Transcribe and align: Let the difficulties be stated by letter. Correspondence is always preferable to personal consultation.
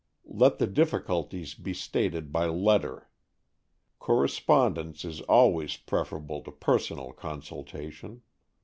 Let 0.25 0.57
the 0.57 0.65
difficulties 0.65 1.53
be 1.53 1.75
stated 1.75 2.31
by 2.31 2.47
letter. 2.47 3.11
Correspondence 3.99 5.05
is 5.05 5.21
always 5.21 5.77
preferable 5.77 6.41
to 6.41 6.51
personal 6.51 7.13
consultation. 7.13 8.23